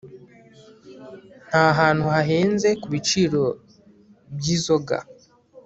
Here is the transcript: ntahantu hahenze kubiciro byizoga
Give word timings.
ntahantu 1.49 2.05
hahenze 2.15 2.69
kubiciro 2.81 3.43
byizoga 4.37 4.97